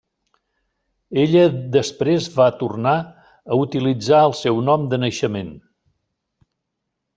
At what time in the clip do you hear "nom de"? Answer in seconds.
4.71-5.03